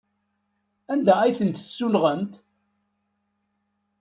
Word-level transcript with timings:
Anda 0.93 1.13
ay 1.19 1.31
ten-tessunɣemt? 1.39 2.33